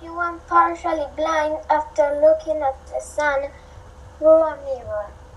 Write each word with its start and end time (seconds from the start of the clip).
He 0.00 0.08
went 0.08 0.46
partially 0.46 1.06
blind 1.16 1.58
after 1.68 2.20
looking 2.20 2.62
at 2.62 2.86
the 2.86 3.00
sun 3.00 3.50
through 4.18 4.42
a 4.42 4.56
mirror. 4.64 5.06